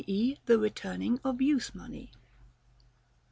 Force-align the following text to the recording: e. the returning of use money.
e. 0.07 0.35
the 0.47 0.57
returning 0.57 1.19
of 1.23 1.39
use 1.43 1.75
money. 1.75 2.11